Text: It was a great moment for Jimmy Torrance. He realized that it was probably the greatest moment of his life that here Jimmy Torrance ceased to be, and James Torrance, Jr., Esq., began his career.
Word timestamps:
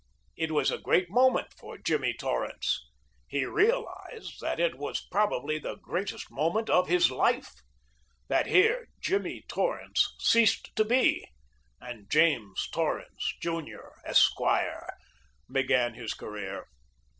It 0.35 0.49
was 0.51 0.71
a 0.71 0.79
great 0.79 1.11
moment 1.11 1.53
for 1.59 1.77
Jimmy 1.77 2.11
Torrance. 2.15 2.89
He 3.27 3.45
realized 3.45 4.41
that 4.41 4.59
it 4.59 4.79
was 4.79 5.01
probably 5.11 5.59
the 5.59 5.75
greatest 5.75 6.31
moment 6.31 6.71
of 6.71 6.87
his 6.87 7.11
life 7.11 7.53
that 8.27 8.47
here 8.47 8.87
Jimmy 8.99 9.43
Torrance 9.47 10.15
ceased 10.17 10.75
to 10.75 10.83
be, 10.85 11.27
and 11.79 12.09
James 12.09 12.67
Torrance, 12.71 13.35
Jr., 13.43 13.89
Esq., 14.03 14.39
began 15.51 15.93
his 15.93 16.15
career. 16.15 16.65